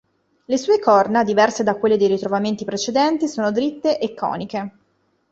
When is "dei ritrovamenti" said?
1.95-2.65